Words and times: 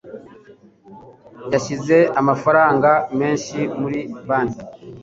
Yashyize 1.53 1.97
amafaranga 2.19 2.91
menshi 3.19 3.57
muri 3.79 3.99
banki. 4.27 4.61